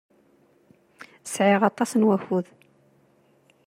[1.33, 2.45] Sɛiɣ aṭas n wakud.